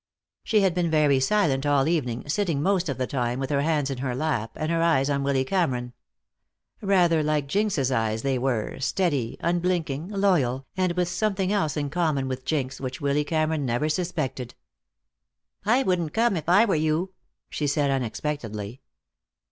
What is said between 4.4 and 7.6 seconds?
and her eyes on Willy Cameron. Rather like